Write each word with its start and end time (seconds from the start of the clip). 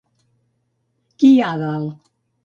Qui 1.23 1.29
hi 1.33 1.37
ha 1.47 1.51
dalt? 1.65 2.09